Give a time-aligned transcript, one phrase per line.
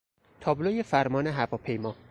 [0.41, 1.95] تابلوی فرمان هواپیما